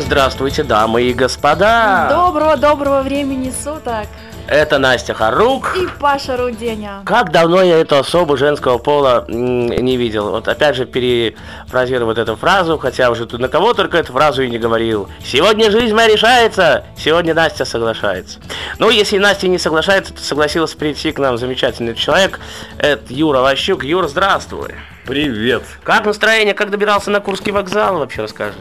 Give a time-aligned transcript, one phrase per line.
[0.00, 2.08] Здравствуйте, дамы и господа!
[2.10, 4.06] Доброго-доброго времени суток!
[4.48, 5.76] Это Настя Харук.
[5.76, 7.02] И Паша Руденя.
[7.04, 10.30] Как давно я эту особу женского пола не видел.
[10.30, 14.42] Вот опять же перефразирую вот эту фразу, хотя уже тут на кого только эту фразу
[14.42, 15.08] и не говорил.
[15.22, 18.40] Сегодня жизнь моя решается, сегодня Настя соглашается.
[18.78, 22.40] Ну, если Настя не соглашается, то согласился прийти к нам замечательный человек.
[22.78, 23.84] Это Юра Ващук.
[23.84, 24.74] Юра, здравствуй.
[25.06, 25.62] Привет.
[25.84, 28.54] Как настроение, как добирался на Курский вокзал, вообще расскажи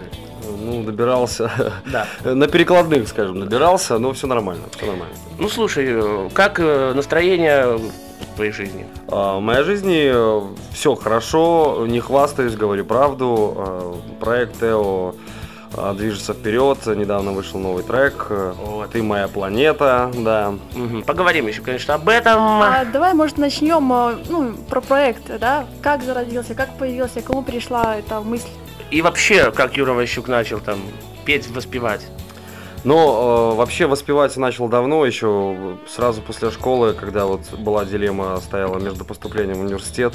[0.69, 1.51] ну, добирался.
[1.91, 2.05] Да.
[2.23, 5.15] На перекладных, скажем, набирался, но все нормально, все нормально.
[5.37, 8.85] Ну, слушай, как э, настроение в твоей жизни?
[9.07, 10.41] А, в моей жизни э,
[10.73, 14.01] все хорошо, не хвастаюсь, говорю правду.
[14.19, 15.15] Проект Тео
[15.95, 16.85] движется вперед.
[16.85, 18.27] Недавно вышел новый трек.
[18.29, 18.91] Вот.
[18.91, 20.53] Ты моя планета, да.
[20.75, 21.03] Угу.
[21.03, 22.39] Поговорим еще, конечно, об этом.
[22.39, 23.87] А, давай, может, начнем
[24.29, 25.65] ну, про проект, да?
[25.81, 28.47] Как зародился, как появился, кому пришла эта мысль?
[28.91, 30.79] И вообще, как Юра Ващук начал там
[31.25, 32.01] петь, воспевать?
[32.85, 38.79] Ну, э, вообще воспевать начал давно, еще сразу после школы, когда вот была дилемма, стояла
[38.79, 40.13] между поступлением в университет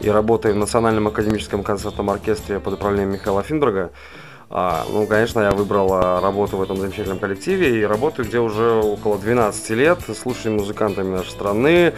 [0.00, 3.92] и работой в Национальном академическом концертном оркестре под управлением Михаила Финберга.
[4.52, 8.72] А, ну, конечно, я выбрал а, работу в этом замечательном коллективе и работаю где уже
[8.72, 11.94] около 12 лет, слушаю музыкантами нашей страны,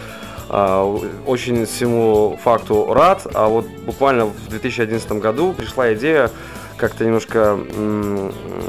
[0.49, 6.29] очень всему факту рад, а вот буквально в 2011 году пришла идея
[6.77, 7.57] как-то немножко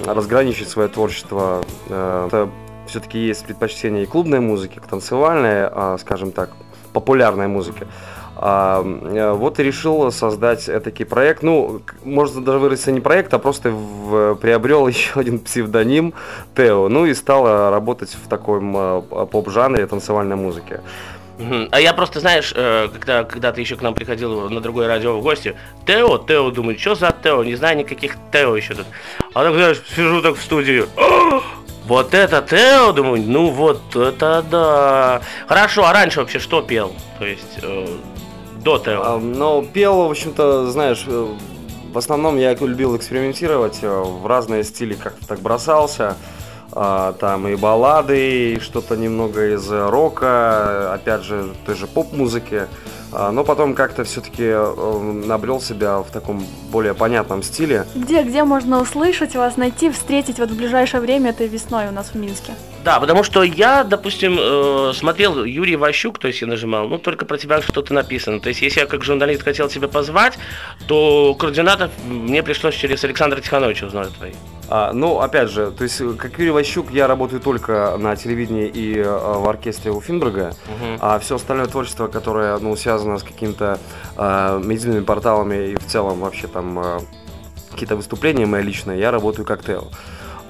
[0.06, 1.62] разграничить свое творчество.
[1.88, 2.50] Э, это
[2.86, 6.50] все-таки есть предпочтение и клубной музыки, к танцевальной, а, скажем так,
[6.92, 7.86] популярной музыке.
[8.36, 11.42] А, э, вот и решил создать такой проект.
[11.42, 16.14] Ну, можно даже выразиться не проект, а просто в, приобрел еще один псевдоним
[16.54, 16.88] Тео.
[16.88, 20.80] Ну и стал работать в таком э, поп-жанре танцевальной музыки.
[21.38, 25.18] А я просто, знаешь, э, когда, когда ты еще к нам приходил на другое радио
[25.18, 28.86] в гости, Тео, Тео, думаю, что за Тео, не знаю никаких Тео еще тут.
[29.32, 30.84] А так, знаешь, сижу так в студии,
[31.86, 35.22] вот это Тео, думаю, ну вот это да.
[35.48, 36.92] Хорошо, а раньше вообще что пел?
[37.18, 37.86] То есть, э,
[38.62, 39.02] до Тео?
[39.04, 41.34] А, ну, пел, в общем-то, знаешь, э,
[41.92, 46.16] в основном я любил экспериментировать, в разные стили как-то так бросался
[46.74, 52.62] там и баллады, и что-то немного из рока, опять же, той же поп-музыки.
[53.16, 57.86] А, но потом как-то все-таки э, набрел себя в таком более понятном стиле.
[57.94, 62.08] Где, где можно услышать вас, найти, встретить вот в ближайшее время этой весной у нас
[62.08, 62.54] в Минске?
[62.84, 67.24] Да, потому что я, допустим, э, смотрел Юрий Ващук, то есть я нажимал, ну только
[67.24, 68.40] про тебя что-то написано.
[68.40, 70.36] То есть если я как журналист хотел тебя позвать,
[70.88, 74.32] то координатов мне пришлось через Александра Тихановича узнать твои.
[74.76, 79.00] А, ну, опять же, то есть, как Юрий Ващук, я работаю только на телевидении и
[79.06, 80.98] а, в оркестре у Финберга, угу.
[80.98, 83.78] а все остальное творчество, которое, ну, связано с какими-то
[84.16, 87.00] а, медийными порталами и в целом вообще там а,
[87.70, 89.84] какие-то выступления мои личные, я работаю как Тео.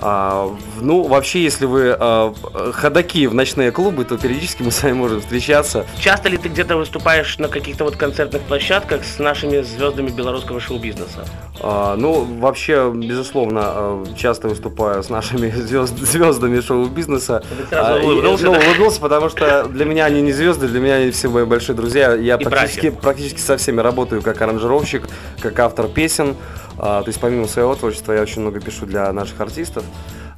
[0.06, 2.34] А, ну, вообще, если вы а,
[2.75, 5.87] ходаки в ночные клубы, то периодически мы с вами можем встречаться.
[5.98, 11.25] Часто ли ты где-то выступаешь на каких-то вот концертных площадках с нашими звездами белорусского шоу-бизнеса?
[11.62, 17.43] А, ну, вообще, безусловно, а, часто выступаю с нашими звезд, звездами шоу-бизнеса.
[17.72, 21.28] А, улыбнулся, ну, улыбнулся, потому что для меня они не звезды, для меня они все
[21.28, 22.12] мои большие друзья.
[22.12, 25.09] Я практически, практически со всеми работаю как аранжировщик,
[25.41, 26.37] как автор песен.
[26.79, 29.85] А, то есть помимо своего творчества я очень много пишу для наших артистов.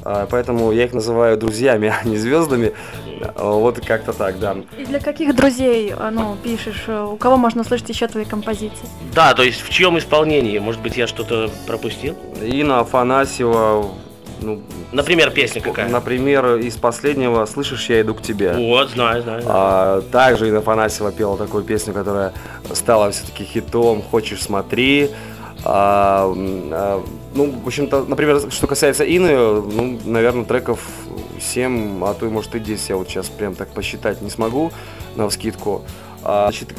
[0.05, 2.73] А, поэтому я их называю друзьями, а не звездами.
[3.37, 4.57] Вот как-то так, да.
[4.79, 6.89] И для каких друзей ну, пишешь?
[6.89, 8.87] У кого можно услышать еще твои композиции?
[9.15, 10.59] Да, то есть в чьем исполнении?
[10.59, 12.15] Может быть, я что-то пропустил?
[12.43, 13.91] Инна Афанасьева,
[14.41, 15.89] ну, Например, песня какая?
[15.89, 18.53] Например, из последнего «Слышишь, я иду к тебе».
[18.53, 19.43] Вот, знаю, знаю.
[19.47, 22.33] А, также Инна Афанасьева пела такую песню, которая
[22.73, 25.11] стала все-таки хитом «Хочешь, смотри».
[25.65, 30.81] А, а, ну, в общем-то, например, что касается Ины, ну, наверное, треков
[31.41, 34.73] 7, а то и может и 10, я вот сейчас прям так посчитать не смогу
[35.17, 35.83] на вскидку.
[36.23, 36.75] А, значит,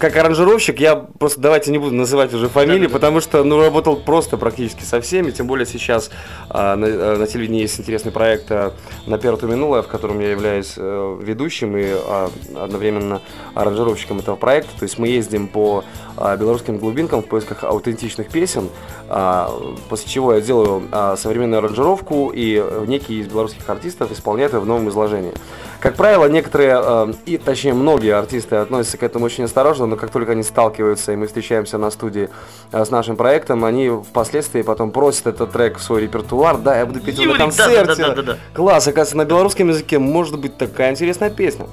[0.00, 3.96] как аранжировщик, я просто давайте не буду называть уже фамилии, да, потому что ну, работал
[3.96, 6.10] просто практически со всеми, тем более сейчас
[6.48, 8.72] а, на, э, на телевидении есть интересный проект а,
[9.06, 13.20] «На первое минулое», в котором я являюсь а, ведущим и а, одновременно
[13.54, 14.70] аранжировщиком этого проекта.
[14.78, 15.84] То есть мы ездим по
[16.16, 18.70] а, белорусским глубинкам в поисках аутентичных песен,
[19.08, 19.52] а,
[19.90, 24.66] после чего я делаю а, современную аранжировку и некие из белорусских артистов исполняют ее в
[24.66, 25.34] новом изложении.
[25.80, 30.10] Как правило, некоторые, а, и точнее многие артисты относятся к этому очень осторожно, но как
[30.10, 32.28] только они сталкиваются, и мы встречаемся на студии
[32.70, 36.84] э, с нашим проектом, они впоследствии потом просят этот трек в свой репертуар, да, я
[36.84, 37.84] буду петь его на концерте.
[37.84, 38.38] Да, да, да, да, да.
[38.52, 41.66] Класс, оказывается, на белорусском языке может быть такая интересная песня.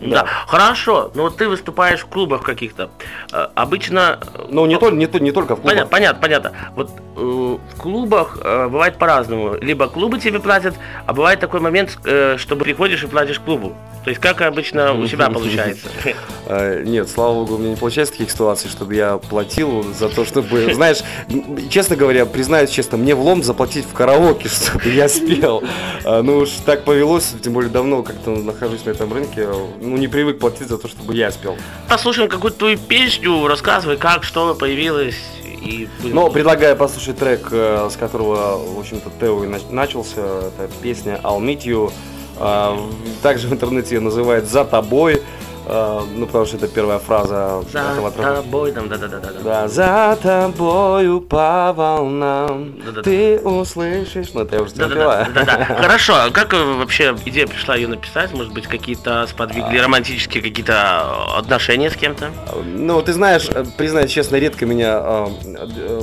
[0.00, 0.26] Да.
[0.46, 1.10] Хорошо.
[1.14, 2.90] Ну вот ты выступаешь в клубах каких-то.
[3.32, 4.18] Э, Обычно...
[4.34, 5.88] э, Ну, не, то, не, то- не только в клубах.
[5.88, 6.52] Понятно, понятно, понятно.
[6.76, 9.54] Вот э, в клубах э, бывает по-разному.
[9.60, 10.74] Либо клубы тебе платят,
[11.06, 13.74] а бывает такой момент, э, чтобы приходишь и платишь клубу.
[14.04, 15.88] То есть как обычно у себя получается.
[16.46, 20.24] Э, Нет, слава богу, у меня не получается таких ситуаций, чтобы я платил за то,
[20.24, 20.98] чтобы, знаешь,
[21.70, 25.62] честно говоря, признаюсь честно, мне влом заплатить в караоке, чтобы я спел.
[26.04, 29.46] Ну уж так повелось, тем более давно как-то нахожусь на этом рынке,
[29.90, 31.56] ну не привык платить за то, чтобы я спел.
[31.88, 35.16] Послушаем какую-то твою песню, рассказывай, как, что появилось.
[35.44, 35.88] И...
[36.02, 40.20] Но предлагаю послушать трек, э, с которого, в общем-то, Тео и нач- начался.
[40.20, 41.92] Это песня I'll Meet You.
[42.38, 42.78] А,
[43.22, 45.22] Также в интернете ее называют «За тобой».
[45.66, 48.34] А, Ну, потому что это первая фраза этого За трека.
[48.36, 49.20] тобой там, да-да-да.
[49.44, 53.02] Да, за тобою по волнам Да-да-да.
[53.02, 54.28] ты услышишь.
[54.34, 55.26] Ну, это я уже Да, напеваю.
[55.34, 55.64] да, да, да.
[55.76, 58.32] Хорошо, а как э, вообще идея пришла ее написать?
[58.32, 61.04] Может быть, какие-то сподвигли романтические какие-то
[61.34, 62.30] э, отношения с кем-то?
[62.64, 65.26] Ну, ты знаешь, э, признаюсь честно, редко меня э,
[65.76, 66.02] э,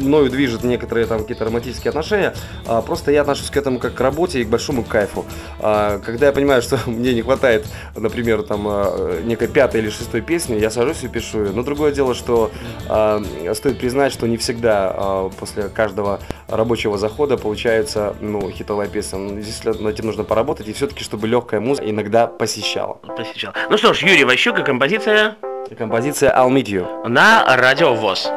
[0.00, 2.34] мною движет некоторые там какие-то романтические отношения.
[2.66, 5.24] А, Просто я отношусь к этому как к работе и к большому кайфу.
[5.60, 7.66] А, Когда я понимаю, что мне не хватает,
[7.96, 11.52] например, там э, некой пятой или шестой песни, я сажусь и пишу ее.
[11.52, 12.50] Но другое дело, что
[12.88, 13.22] а,
[13.54, 19.18] стоит признать, что не всегда а, после каждого рабочего захода получается ну, хитовая песня.
[19.18, 22.94] Ну, Здесь над этим нужно поработать, и все-таки, чтобы легкая музыка иногда посещала.
[22.94, 23.52] Посещал.
[23.70, 25.36] Ну что ж, Юрий Ващук и композиция
[25.78, 27.08] Композиция I'll Meet You.
[27.08, 28.30] на радио ВОЗ.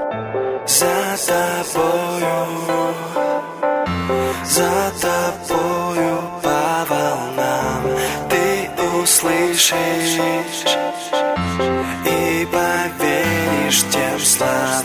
[0.67, 2.47] За тобою,
[4.43, 7.83] за тобою по волнам
[8.29, 8.69] ты
[9.03, 10.19] услышишь
[12.03, 14.84] и поверишь тем словам.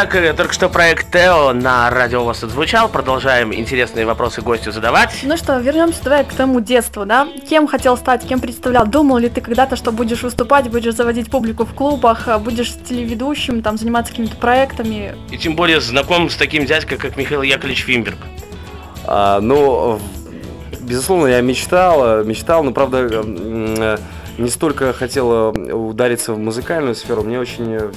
[0.00, 2.88] Итак, э, только что проект Тео на радио у вас отзвучал.
[2.88, 5.10] Продолжаем интересные вопросы гостю задавать.
[5.24, 7.26] Ну что, вернемся давай к тому детству, да?
[7.50, 8.86] Кем хотел стать, кем представлял?
[8.86, 13.60] Думал ли ты когда-то, что будешь выступать, будешь заводить публику в клубах, а будешь телеведущим,
[13.60, 15.16] там заниматься какими-то проектами?
[15.32, 18.18] И тем более знаком с таким дядькой, как Михаил Яковлевич Фимберг.
[19.04, 19.98] А, ну,
[20.78, 23.98] безусловно, я мечтал, э, мечтал, но, правда, м, э,
[24.38, 27.90] не столько хотел э, удариться в музыкальную сферу, мне очень э, э,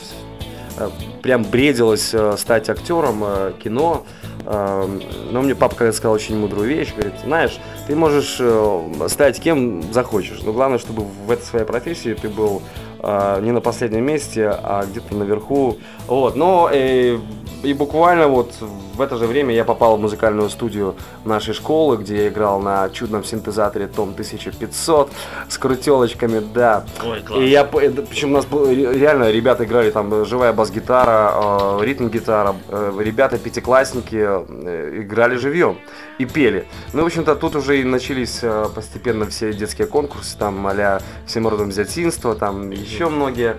[1.22, 4.06] прям бредилось э, стать актером э, кино.
[4.46, 5.00] Э,
[5.32, 9.84] Но мне папа когда сказал очень мудрую вещь, говорит, знаешь, ты можешь э, стать кем
[9.94, 14.48] захочешь, но главное, чтобы в этой своей профессии ты был э, не на последнем месте,
[14.50, 15.78] а где-то наверху.
[16.08, 17.18] Вот, но э,
[17.64, 18.54] и буквально вот
[18.96, 22.90] в это же время я попал в музыкальную студию нашей школы, где я играл на
[22.90, 25.12] чудном синтезаторе Том 1500
[25.50, 26.84] с крутелочками, да.
[27.04, 27.40] Ой, класс.
[27.40, 31.34] И я, причем у нас было, ре- реально ребята играли там э, живая бас-гитара,
[31.80, 35.78] э, ритм-гитара, э, ребята пятиклассники э, играли живьем
[36.18, 36.66] и пели.
[36.94, 41.48] Ну, в общем-то, тут уже и начались э, постепенно все детские конкурсы, там, а-ля «Всем
[41.48, 43.58] родом зятинство», там еще многие.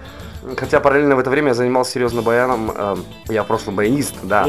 [0.57, 2.97] Хотя параллельно в это время я занимался серьезно баяном, э,
[3.29, 4.45] я в прошлом баянист, да.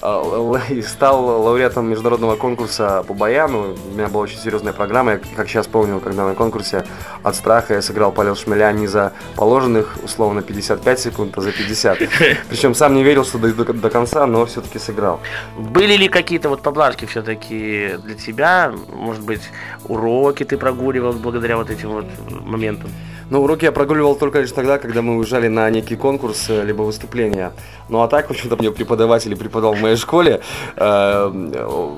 [0.00, 3.74] О, л- и стал лауреатом международного конкурса по баяну.
[3.90, 5.12] У меня была очень серьезная программа.
[5.14, 6.84] Я, как сейчас помню, когда на конкурсе
[7.24, 11.98] от страха я сыграл полет шмеля не за положенных, условно, 55 секунд, а за 50.
[12.48, 15.18] Причем сам не верил, что дойду до, до конца, но все-таки сыграл.
[15.58, 18.72] Были ли какие-то вот поблажки все-таки для тебя?
[18.92, 19.42] Может быть,
[19.88, 22.88] уроки ты прогуливал благодаря вот этим вот моментам?
[23.30, 26.82] Ну, уроки я прогуливал только лишь тогда, когда мы уезжали на некий конкурс, э, либо
[26.82, 27.52] выступление.
[27.88, 30.40] Ну, а так, в общем-то, мне преподаватель преподал в моей школе,
[30.76, 31.90] э, э,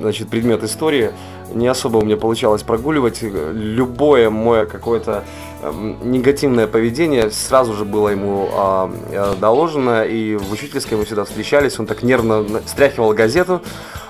[0.00, 1.10] значит, предмет истории.
[1.52, 3.22] Не особо у меня получалось прогуливать.
[3.22, 5.24] Любое мое какое-то
[5.72, 11.78] негативное поведение сразу же было ему а, э, доложено, и в учительской мы всегда встречались,
[11.78, 13.62] он так нервно стряхивал газету,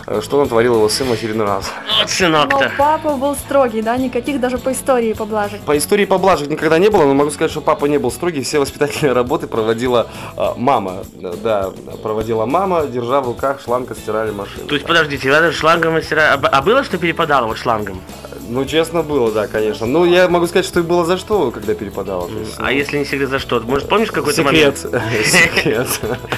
[0.07, 1.71] э, что натворил его сын в очередной раз.
[1.87, 2.73] Вот Но сынок-то.
[2.79, 3.97] папа был строгий, да?
[3.97, 5.61] Никаких даже по истории поблажек.
[5.63, 8.43] По истории поблажек никогда не было, но могу сказать, что папа не был строгий.
[8.43, 11.05] Все воспитательные работы проводила а, мама.
[11.43, 11.71] Да,
[12.03, 14.67] проводила мама, держа в руках шланг от стиральной машины.
[14.67, 16.35] То есть, подождите, надо шлангом мастера...
[16.35, 18.01] А, а было, что перепадало вот шлангом?
[18.49, 19.87] Ну, честно, было, да, конечно.
[19.87, 22.29] Ну, я могу сказать, что и было за что, когда перепадало.
[22.29, 23.61] Есть, А ну, если не секрет, за что?
[23.61, 24.79] Может, помнишь какой-то момент?
[25.25, 25.87] Секрет.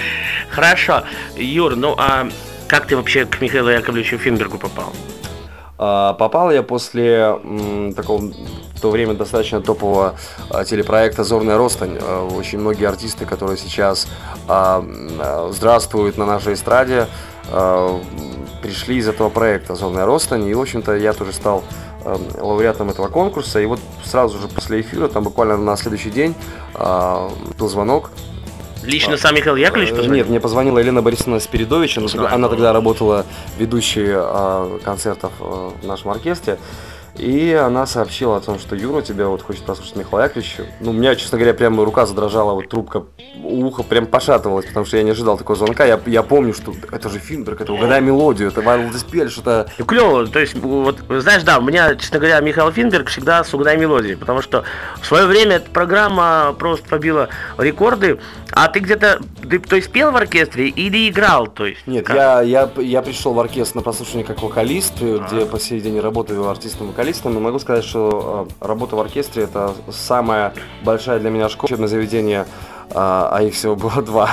[0.50, 1.04] Хорошо.
[1.36, 2.28] Юр, ну а
[2.66, 4.92] как ты вообще к Михаилу Яковлевичу Финбергу попал?
[5.78, 8.20] А, Попал я после м, такого
[8.74, 10.16] в то время достаточно топового
[10.50, 11.98] а, телепроекта «Зорная Ростань».
[12.00, 14.08] А, Очень многие артисты, которые сейчас
[14.48, 14.84] а,
[15.52, 17.06] здравствуют на нашей эстраде,
[18.62, 20.46] пришли из этого проекта «Зорная Ростань».
[20.46, 21.64] И, в общем-то, я тоже стал
[22.04, 23.60] лауреатом этого конкурса.
[23.60, 26.34] И вот сразу же после эфира, там буквально на следующий день,
[26.74, 28.10] а, был звонок
[28.82, 30.16] Лично сам Михаил Яковлевич Э, позвонил?
[30.16, 31.98] Нет, мне позвонила Елена Борисовна Спиридович.
[31.98, 32.34] Она, Знаю.
[32.34, 33.26] она тогда работала
[33.58, 36.58] ведущей а, концертов а, в нашем оркестре.
[37.20, 40.56] И она сообщила о том, что Юра тебя вот хочет послушать Михаил Яковлевич.
[40.80, 43.04] Ну, у меня, честно говоря, прямо рука задрожала, вот трубка
[43.44, 45.84] ухо прям пошатывалась, потому что я не ожидал такого звонка.
[45.84, 49.68] Я, я помню, что это же Финберг, это «Угадай мелодию», это Вайлд Диспель, что-то...
[49.78, 53.52] Ну, клево, то есть, вот, знаешь, да, у меня, честно говоря, Михаил Финберг всегда с
[53.52, 54.64] «Угадай мелодии», потому что
[55.02, 58.18] в свое время эта программа просто побила рекорды,
[58.52, 61.86] а ты где-то, ты, то есть, пел в оркестре или играл, то есть?
[61.86, 62.16] Нет, как?
[62.16, 66.00] я, я, я пришел в оркестр на прослушивание как вокалист, э, где по сей день
[66.00, 67.09] работаю артистом-вокалистом.
[67.10, 71.88] И могу сказать, что э, работа в оркестре это самая большая для меня школа, учебное
[71.88, 72.46] заведение,
[72.92, 74.30] а а их всего было два.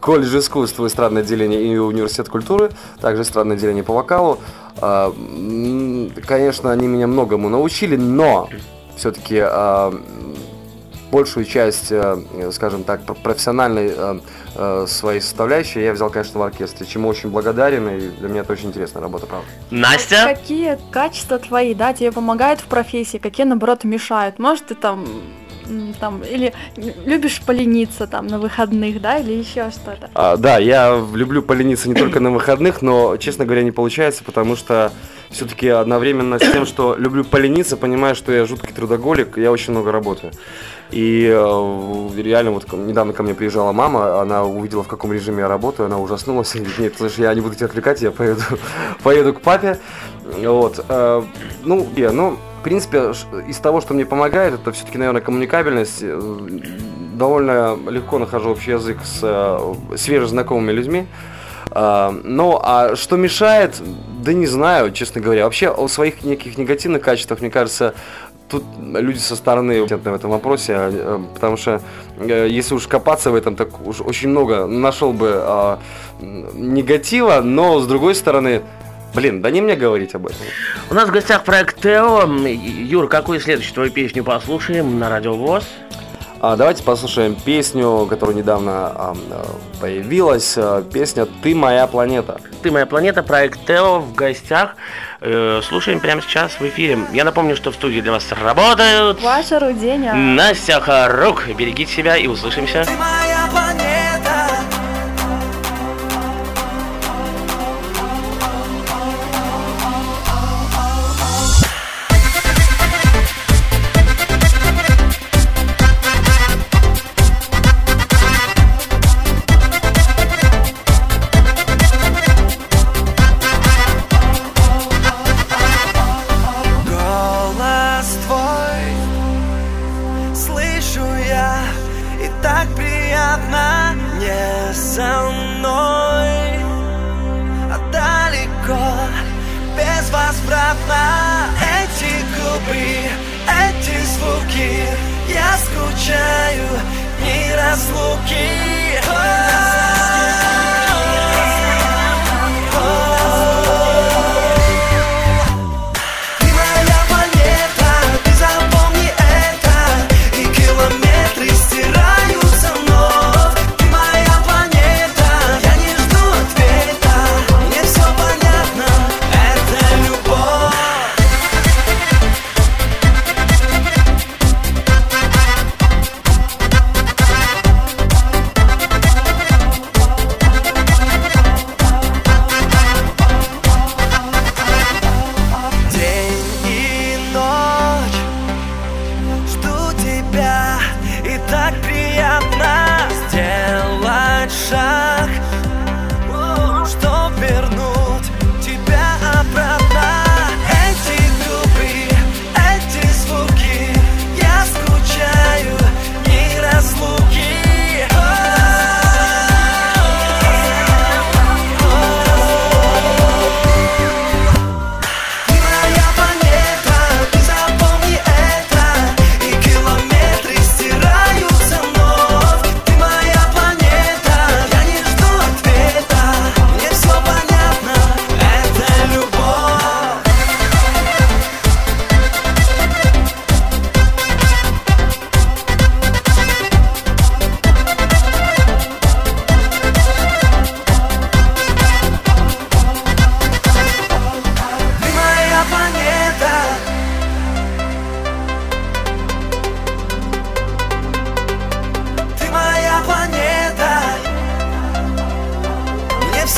[0.00, 2.70] Колледж искусств и эстрадное отделение и университет культуры,
[3.00, 4.38] также эстрадное отделение по вокалу.
[4.80, 5.12] А,
[6.26, 8.48] Конечно, они меня многому научили, но
[8.96, 9.38] все-таки
[11.10, 14.20] большую часть, э, скажем так, пр- профессиональной э,
[14.54, 18.52] э, своей составляющей я взял, конечно, в оркестре, чему очень благодарен, и для меня это
[18.52, 19.46] очень интересная работа, правда.
[19.70, 20.34] Настя?
[20.34, 24.38] Какие качества твои, да, тебе помогают в профессии, какие, наоборот, мешают?
[24.38, 25.06] Может, ты там,
[25.98, 26.52] там, или
[27.04, 30.10] любишь полениться там на выходных, да, или еще что-то?
[30.14, 34.56] А, да, я люблю полениться не только на выходных, но, честно говоря, не получается, потому
[34.56, 34.92] что
[35.30, 39.92] все-таки одновременно с тем, что люблю полениться, понимаю, что я жуткий трудоголик, я очень много
[39.92, 40.32] работаю.
[40.90, 45.48] И э, реально вот недавно ко мне приезжала мама, она увидела, в каком режиме я
[45.48, 48.42] работаю, она ужаснулась и говорит, нет, слушай, я не буду тебя отвлекать, я поеду,
[49.02, 49.78] поеду к папе.
[50.24, 50.84] Вот.
[50.88, 51.22] э,
[51.62, 53.12] ну, я, ну, в принципе,
[53.48, 56.00] из того, что мне помогает, это все-таки, наверное, коммуникабельность.
[56.02, 56.20] Э,
[57.14, 61.06] Довольно легко нахожу общий язык с э, свежезнакомыми людьми.
[61.70, 63.80] А, Ну, а что мешает,
[64.24, 65.44] да не знаю, честно говоря.
[65.44, 67.94] Вообще о своих неких негативных качествах, мне кажется,
[68.48, 71.80] тут люди со стороны в этом вопросе, э, потому что
[72.18, 75.76] э, если уж копаться в этом, так уж очень много нашел бы э,
[76.54, 78.62] негатива, но с другой стороны,
[79.14, 80.38] блин, да не мне говорить об этом.
[80.90, 82.24] У нас в гостях проект Тео.
[82.24, 85.64] Юр, какую следующую твою песню послушаем на Радио ВОЗ?
[86.42, 89.14] А, давайте послушаем песню, которая недавно а,
[89.78, 90.54] появилась.
[90.56, 92.40] А, песня «Ты моя планета».
[92.62, 94.74] «Ты моя планета», проект Тео в гостях.
[95.20, 96.98] Э, слушаем прямо сейчас в эфире.
[97.12, 99.20] Я напомню, что в студии для вас работают...
[99.22, 100.14] Ваша Руденя.
[100.14, 101.46] Настя Харук.
[101.58, 102.84] Берегите себя и услышимся.
[102.86, 103.59] Ты моя планета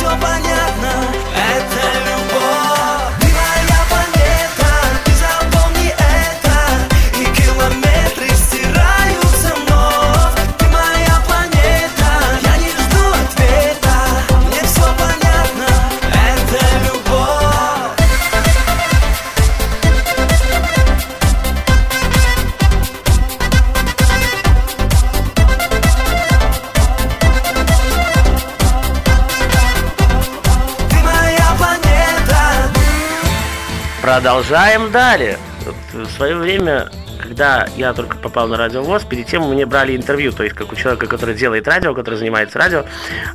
[0.02, 0.51] Мне все
[34.32, 35.36] Продолжаем далее.
[35.66, 36.88] Вот В свое время,
[37.20, 40.72] когда я только попал на радио ВОЗ, перед тем мне брали интервью, то есть как
[40.72, 42.86] у человека, который делает радио, который занимается радио,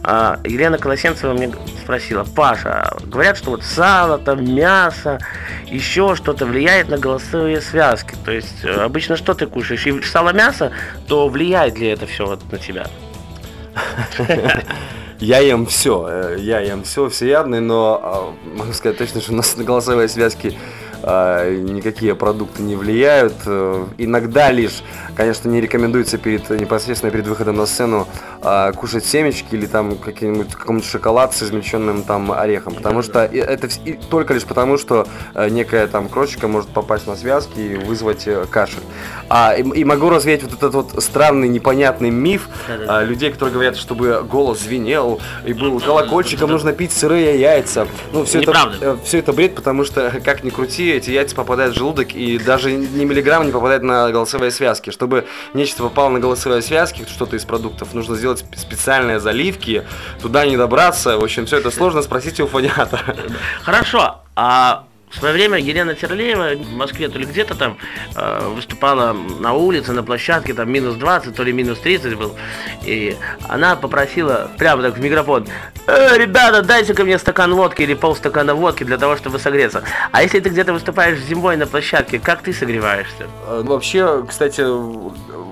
[0.02, 5.20] а, Елена Колосенцева мне спросила, Паша, говорят, что вот сало, там мясо,
[5.68, 8.16] еще что-то влияет на голосовые связки.
[8.26, 9.86] То есть э, обычно что ты кушаешь?
[9.86, 10.72] И сало-мясо,
[11.08, 12.88] то влияет ли это все вот на тебя?
[15.20, 19.58] Я ем все, я ем все, всеядный, но а, могу сказать точно, что у нас
[19.58, 20.56] на голосовые связки
[21.04, 23.34] никакие продукты не влияют.
[23.46, 24.84] Э, Иногда лишь,
[25.16, 28.08] конечно, не рекомендуется перед непосредственно перед выходом на сцену
[28.42, 33.68] а, кушать семечки или там какие-нибудь какой-нибудь шоколад с измельченным там орехом, потому что это
[33.86, 38.28] и только лишь потому, что э, некая там крошечка может попасть на связки и вызвать
[38.28, 38.84] э, кашель.
[39.30, 42.50] А, и, и могу развеять вот этот вот странный непонятный миф
[42.88, 47.88] а, людей, которые говорят, чтобы голос звенел и был колокольчиком, нужно пить сырые яйца.
[48.14, 48.98] Ну, все это, Неправда.
[49.04, 52.72] все это бред, потому что, как ни крути, эти яйца попадают в желудок и даже
[52.72, 54.90] ни миллиграмм не попадает на голосовые связки.
[54.90, 59.84] Чтобы нечто попало на голосовые связки, что-то из продуктов, нужно сделать сп- специальные заливки,
[60.22, 61.18] туда не добраться.
[61.18, 63.16] В общем, все это сложно, спросите у фониатора.
[63.64, 67.78] Хорошо, а В свое время Елена Терлеева в Москве то ли где-то там
[68.16, 72.36] э, выступала на улице, на площадке, там минус 20, то ли минус 30 был.
[72.86, 73.16] И
[73.48, 75.48] она попросила прямо так в микрофон,
[75.88, 79.82] «Э, ребята, дайте-ка мне стакан водки или полстакана водки для того, чтобы согреться.
[80.12, 83.28] А если ты где-то выступаешь зимой на площадке, как ты согреваешься?
[83.48, 84.62] Э, Вообще, кстати,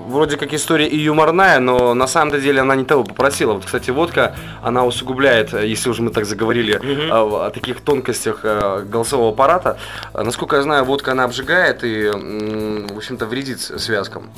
[0.06, 3.52] вроде как история и юморная, но на самом-то деле она не того попросила.
[3.54, 7.12] Вот, кстати, водка, она усугубляет, э, если уже мы так заговорили Мгм.
[7.12, 9.78] э, о таких тонкостях э, голосового аппарата.
[10.14, 14.30] Насколько я знаю, водка она обжигает и, в общем-то, вредит связкам.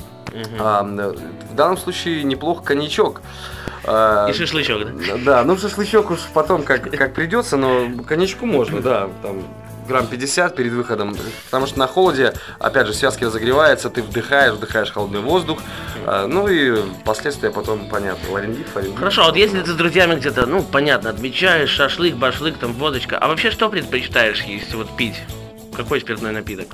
[0.59, 1.13] А, э,
[1.51, 3.21] в данном случае неплохо коньячок.
[3.83, 5.17] И шашлычок, да?
[5.25, 9.43] Да, ну шашлычок уж потом как, как придется, но коньячку можно, да, там
[9.89, 14.91] грамм 50 перед выходом, потому что на холоде, опять же, связки разогреваются, ты вдыхаешь, вдыхаешь
[14.91, 15.59] холодный воздух,
[16.05, 18.97] а, ну и последствия потом, понятно, ларингит, фарингит.
[18.97, 23.17] Хорошо, а вот если ты с друзьями где-то, ну, понятно, отмечаешь, шашлык, башлык, там, водочка.
[23.17, 25.15] А вообще что предпочитаешь, если вот пить?
[25.75, 26.67] Какой спиртной напиток?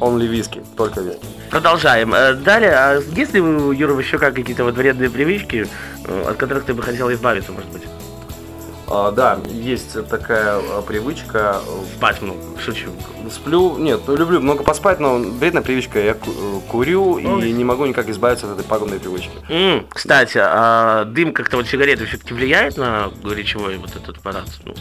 [0.00, 1.20] Only виски, только виски.
[1.50, 2.14] Продолжаем.
[2.14, 5.66] Э, Далее, а есть ли у Юры еще как какие-то вот вредные привычки,
[6.06, 7.82] э, от которых ты бы хотел избавиться, может быть?
[8.92, 11.60] А, да, есть такая а, привычка,
[11.96, 12.88] Спать много, шучу.
[13.24, 16.16] э, сплю, нет, ну, люблю много поспать, но вредная привычка, я э,
[16.68, 17.48] курю Ой.
[17.48, 19.30] и не могу никак избавиться от этой пагубной привычки.
[19.48, 24.46] М, кстати, а дым как-то вот сигареты все-таки влияет на речевой вот этот аппарат?
[24.64, 24.74] Ну,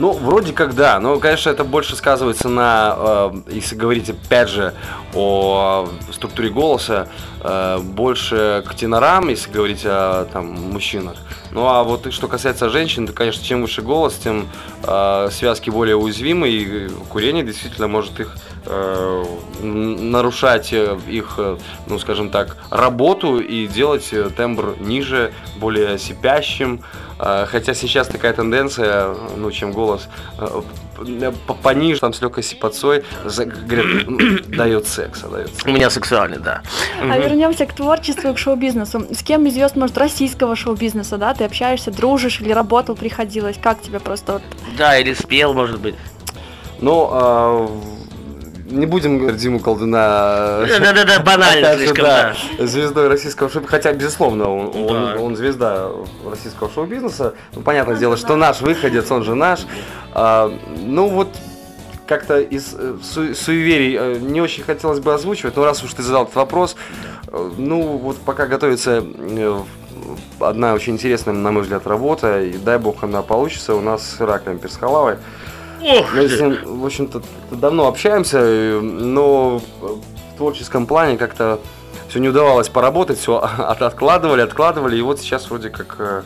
[0.00, 4.72] Ну, вроде как да, но, конечно, это больше сказывается на, э, если говорить опять же
[5.14, 11.16] о структуре голоса, э, больше к тенорам, если говорить о там, мужчинах.
[11.50, 14.48] Ну а вот что касается женщин, то, конечно, чем выше голос, тем
[14.82, 19.24] э, связки более уязвимы, и курение действительно может их э,
[19.62, 26.82] нарушать э, их, э, ну, скажем так, работу и делать э, тембр ниже, более сипящим.
[27.18, 30.62] Э, Хотя сейчас такая тенденция, ну, чем голос э,
[31.62, 35.68] пониже, там с легкой сипотцой, за- говорят, ну, дает секса, дает секса.
[35.68, 36.62] у меня сексуальный, да.
[37.00, 39.06] А вернемся к творчеству и к шоу-бизнесу.
[39.10, 43.56] С кем из звезд, может, российского шоу-бизнеса, да, ты общаешься, дружишь или работал, приходилось?
[43.62, 44.42] Как тебе просто вот
[44.76, 45.94] Да, или спел, может быть.
[46.80, 47.68] Ну, а,
[48.70, 50.60] не будем говорить Диму Колдуна.
[50.78, 55.16] Да-да-да, банально слишком, да, звездой российского шоу хотя, безусловно, он, он- Да.
[55.20, 55.88] он звезда
[56.28, 57.34] российского шоу-бизнеса.
[57.54, 59.60] Ну, понятное дело, что наш выходец, он же наш.
[60.14, 61.28] А, ну, вот
[62.06, 66.02] как-то из э, су- суеверий э, не очень хотелось бы озвучивать, но раз уж ты
[66.02, 66.74] задал этот вопрос,
[67.26, 69.04] э, ну, вот пока готовится
[70.40, 74.20] одна очень интересная, на мой взгляд, работа, и дай бог она получится, у нас с
[74.22, 75.16] Ираклием Персхалавой.
[75.80, 81.60] Ох, Мы с ним, в общем-то, давно общаемся, э, но в творческом плане как-то
[82.08, 86.24] все не удавалось поработать, все откладывали, откладывали, и вот сейчас вроде как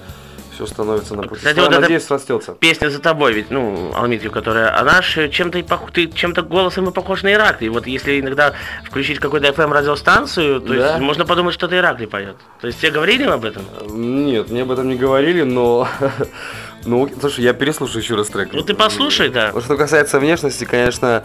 [0.55, 1.37] все становится на пути.
[1.37, 2.53] Кстати, вот надеюсь, срастется.
[2.53, 6.89] песня за тобой, ведь, ну, Алмитью, которая, она же чем-то и пох- ты чем-то голосом
[6.91, 7.69] и похож на Иракли.
[7.69, 8.53] Вот если иногда
[8.85, 10.75] включить какую-то FM радиостанцию, то Да.
[10.91, 12.37] есть можно подумать, что это Иракли поет.
[12.61, 13.63] То есть тебе говорили об этом?
[13.91, 15.89] Нет, мне об этом не говорили, но...
[16.85, 18.53] Ну, слушай, я переслушаю еще раз трек.
[18.53, 19.53] Ну ты послушай, да.
[19.53, 21.25] Вот Что касается внешности, конечно,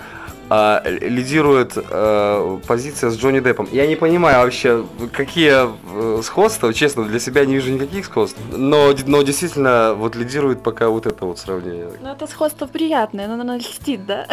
[0.50, 3.68] а, лидирует э, позиция с Джонни Деппом.
[3.72, 8.40] Я не понимаю вообще, какие э, сходства, честно, для себя не вижу никаких сходств.
[8.52, 11.90] Но, но действительно, вот лидирует пока вот это вот сравнение.
[12.02, 14.26] Ну, это сходство приятное, но оно льстит, да?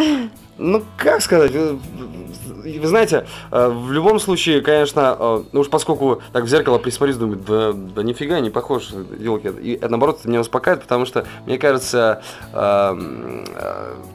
[0.56, 1.76] Ну, как сказать, э,
[2.44, 7.16] вы знаете, э, в любом случае, конечно, э, ну уж поскольку так в зеркало присмотрюсь,
[7.16, 9.48] думаю, да, да нифига не похож, елки.
[9.48, 13.44] И наоборот, это меня успокаивает, потому что, мне кажется, э,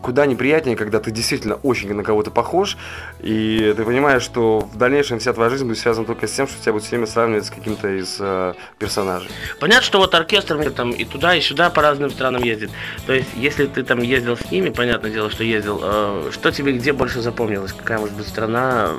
[0.02, 2.78] куда неприятнее, когда ты действительно очень на кого-то похож,
[3.20, 6.62] и ты понимаешь, что в дальнейшем вся твоя жизнь будет связана только с тем, что
[6.62, 8.22] тебя будут все время сравнивать с каким-то из
[8.78, 9.30] персонажей.
[9.60, 12.72] Понятно, что вот оркестр там и туда, и сюда по разным странам ездит.
[13.06, 15.82] То есть, если ты там ездил с ними, понятное дело, что ездил,
[16.32, 17.74] что тебе где больше запомнилось?
[17.74, 18.90] Какая, может быть, страна?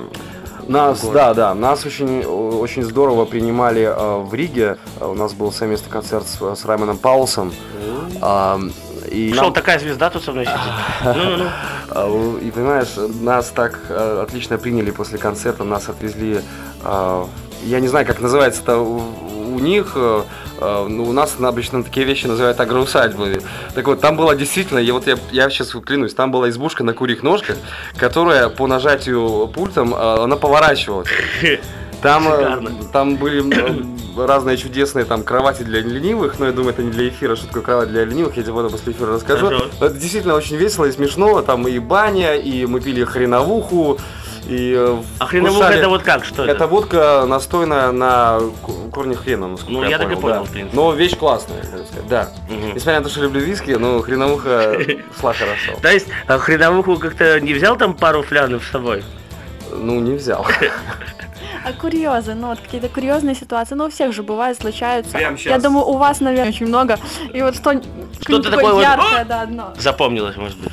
[0.68, 1.14] Нас, Город.
[1.14, 4.76] да, да, нас очень, очень здорово принимали э, в Риге.
[5.00, 7.52] Э, У нас был совместный концерт с, с Раймоном Паулсом.
[8.20, 8.60] А,
[9.10, 10.58] и, Шел нам- такая звезда тут со мной сидит.
[11.92, 12.06] А,
[12.40, 16.40] и понимаешь, нас так э, отлично приняли после концерта, нас отвезли.
[16.84, 17.24] э,
[17.64, 18.78] я не знаю, как называется это
[19.54, 19.92] у, них.
[19.94, 20.22] э,
[20.58, 23.42] э, ну, у нас обычно такие вещи называют агроусадьбы.
[23.74, 26.92] Так вот, там была действительно, я вот я, я сейчас клянусь, там была избушка на
[26.92, 27.56] курьих ножках,
[27.96, 31.08] которая по нажатию пультом э, она поворачивалась.
[32.02, 32.70] Там, Шикарно.
[32.94, 33.44] там были
[34.16, 37.62] разные чудесные там кровати для ленивых, но я думаю, это не для эфира, что такое
[37.62, 39.48] кровать для ленивых, я тебе потом после эфира расскажу.
[39.48, 39.66] Хорошо.
[39.80, 43.98] Но Это действительно очень весело и смешно, там и баня, и мы пили хреновуху,
[44.48, 46.52] И э, А хреновуха это вот как, что это?
[46.52, 48.40] Это водка настойная на
[48.92, 50.44] корне хрена, насколько Ну, я, я так и понял, понял, да.
[50.44, 50.76] в принципе.
[50.76, 52.28] Но вещь классная, хочу сказать, да.
[52.48, 52.74] Мгм.
[52.74, 54.74] Несмотря на то, что люблю виски, но хреновуха
[55.20, 55.72] шла хорошо.
[55.80, 59.04] То есть а хреновуху как-то не взял там пару флянов с собой?
[59.72, 60.46] Ну, не взял.
[61.62, 65.12] А курьезы, ну вот какие-то курьезные ситуации, ну у всех же бывает, случаются.
[65.12, 65.62] Прям Я щас.
[65.62, 66.98] думаю, у вас, наверное, очень много.
[67.34, 67.80] И вот что
[68.22, 69.74] Что-то такое вот, яркое, «А!» да, одно.
[69.76, 70.72] Запомнилось, может быть.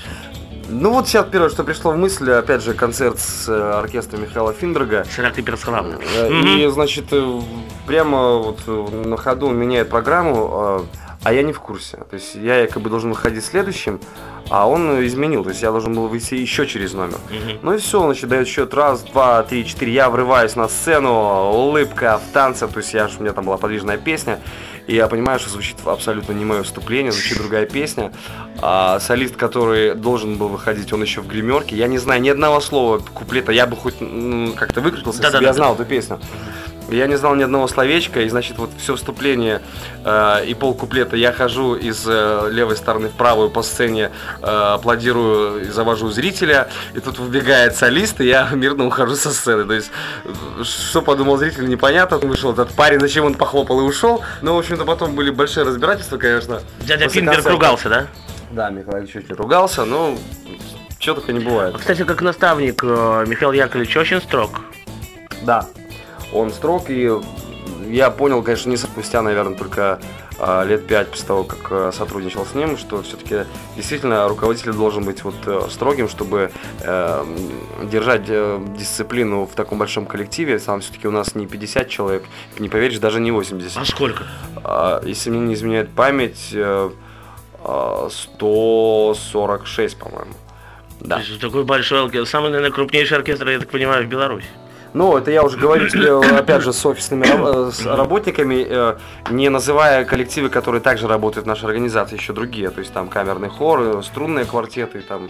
[0.70, 4.52] Ну вот сейчас первое, что пришло в мысль, опять же, концерт с э, оркестром Михаила
[4.52, 5.06] Финдерга.
[5.10, 5.98] Широты перславно.
[6.18, 7.42] Э, И, значит, э,
[7.86, 11.98] прямо вот э, на ходу он меняет программу, э, а я не в курсе.
[12.10, 14.02] То есть я якобы должен выходить следующим,
[14.50, 15.44] а он изменил.
[15.44, 17.18] То есть я должен был выйти еще через номер.
[17.62, 19.94] Ну и все, значит, дает счет раз, два, три, четыре.
[19.94, 21.14] Я врываюсь на сцену,
[21.54, 22.68] улыбка в танце.
[22.68, 24.40] То есть я, у меня там была подвижная песня.
[24.88, 28.12] И я понимаю, что звучит абсолютно не мое вступление, звучит другая песня.
[28.62, 31.76] А солист, который должен был выходить, он еще в гримерке.
[31.76, 33.52] Я не знаю ни одного слова куплета.
[33.52, 36.20] Я бы хоть ну, как-то выкрутился, если бы я знал эту песню.
[36.90, 39.62] Я не знал ни одного словечка, и значит вот все вступление
[40.06, 44.46] э, и пол куплета я хожу из э, левой стороны в правую по сцене, э,
[44.46, 49.66] аплодирую и завожу зрителя, и тут выбегает солист, и я мирно ухожу со сцены.
[49.66, 49.92] То есть,
[50.64, 52.18] что подумал зритель, непонятно.
[52.18, 54.24] Вышел этот парень, зачем он похлопал и ушел.
[54.42, 56.62] Но, в общем-то, потом были большие разбирательства, конечно.
[56.80, 57.50] Дядя концерта.
[57.50, 58.08] ругался, да?
[58.52, 60.18] Да, Михаил чуть не ругался, но
[61.00, 61.76] что только не бывает.
[61.78, 64.62] Кстати, как наставник, э, Михаил Яковлевич очень строг.
[65.44, 65.68] Да,
[66.34, 67.12] он строг, и
[67.90, 70.00] я понял, конечно, не спустя, наверное, только
[70.40, 75.04] а, лет пять после того, как а, сотрудничал с ним, что все-таки действительно руководитель должен
[75.04, 77.26] быть вот э, строгим, чтобы э,
[77.84, 80.60] держать э, дисциплину в таком большом коллективе.
[80.60, 82.24] Там все-таки у нас не 50 человек,
[82.60, 83.78] не поверишь, даже не 80.
[83.78, 84.24] А сколько?
[84.64, 86.92] А, если мне не изменяет память, э,
[87.64, 90.34] а, 146, по-моему.
[91.00, 91.18] Да.
[91.18, 92.28] То есть такой большой оркестр.
[92.28, 94.48] Самый, наверное, крупнейший оркестр, я так понимаю, в Беларуси.
[94.94, 98.98] Ну, это я уже говорю тебе, опять же, с офисными э, с работниками, э,
[99.30, 102.70] не называя коллективы, которые также работают в нашей организации, еще другие.
[102.70, 105.30] То есть там камерный хор, э, струнные квартеты, там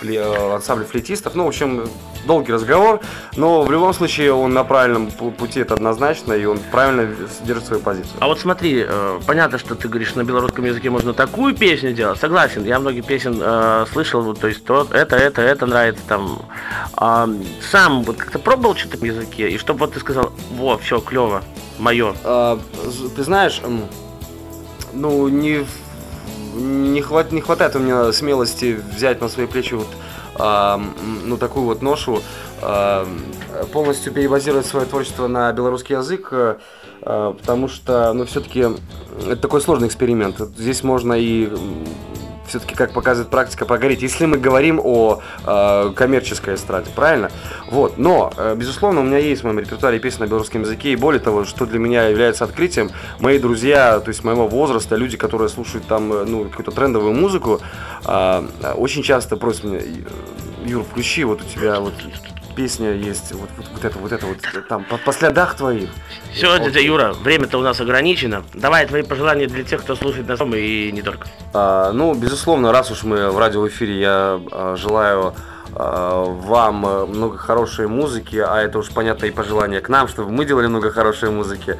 [0.00, 1.34] фле- э, ансамбль флейтистов.
[1.34, 1.88] Ну, в общем,
[2.26, 3.00] долгий разговор,
[3.36, 7.08] но в любом случае он на правильном пу- пути, это однозначно, и он правильно
[7.44, 8.14] держит свою позицию.
[8.18, 12.18] А вот смотри, э, понятно, что ты говоришь, на белорусском языке можно такую песню делать.
[12.18, 16.42] Согласен, я многие песен э, слышал, вот, то есть то, это, это, это нравится там.
[16.96, 17.28] А,
[17.70, 21.42] сам вот как-то пробовал что-то на языке, и чтобы вот ты сказал, во, все, клево,
[21.78, 22.14] мое.
[22.24, 22.58] А,
[23.14, 23.60] ты знаешь,
[24.92, 25.68] ну, не, в-
[26.56, 29.88] не, хват, не хватает у меня смелости взять на свои плечи вот,
[30.38, 32.20] м, ну, такую вот ношу,
[32.62, 33.06] а,
[33.72, 36.56] полностью перебазировать свое творчество на белорусский язык, э,
[37.02, 38.66] а, потому что, ну, все-таки
[39.26, 40.38] это такой сложный эксперимент.
[40.38, 41.50] Здесь можно и
[42.46, 44.02] все-таки, как показывает практика, прогореть.
[44.02, 47.30] Если мы говорим о э, коммерческой эстраде, правильно?
[47.70, 47.98] Вот.
[47.98, 50.92] Но, э, безусловно, у меня есть в моем репертуаре песни на белорусском языке.
[50.92, 55.16] И более того, что для меня является открытием, мои друзья, то есть моего возраста, люди,
[55.16, 57.60] которые слушают там, э, ну, какую-то трендовую музыку,
[58.04, 61.94] э, очень часто просят меня, «Э, Юр, включи, вот у тебя вот
[62.56, 64.38] песня есть, вот, вот, вот это, вот это, вот
[64.68, 65.90] там, по, по следах твоих.
[66.32, 68.42] Все, дядя Юра, время-то у нас ограничено.
[68.54, 71.28] Давай твои пожелания для тех, кто слушает нас и не только.
[71.52, 75.34] А, ну, безусловно, раз уж мы в радиоэфире, я а, желаю
[75.74, 80.44] вам э, много хорошей музыки, а это уж понятно и пожелание к нам, чтобы мы
[80.44, 81.78] делали много хорошей музыки.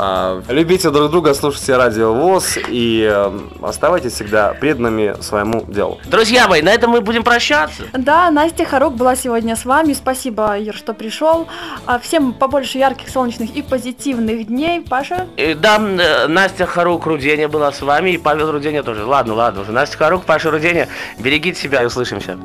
[0.00, 5.98] А, любите друг друга, слушайте радио ВОЗ и э, оставайтесь всегда преданными своему делу.
[6.04, 7.82] Друзья мои, на этом мы будем прощаться.
[7.92, 9.94] Да, Настя Харук была сегодня с вами.
[9.94, 11.48] Спасибо, Ир, что пришел.
[11.84, 14.82] А Всем побольше ярких, солнечных и позитивных дней.
[14.82, 15.26] Паша?
[15.36, 19.04] И, да, э, Настя Харук Руденя была с вами, и Павел Руденя тоже.
[19.04, 19.72] Ладно, ладно уже.
[19.72, 20.88] Настя Харук, Паша Руденя.
[21.18, 22.38] Берегите себя и услышимся.